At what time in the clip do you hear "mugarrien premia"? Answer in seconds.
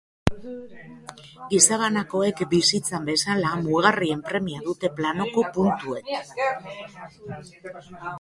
3.67-4.63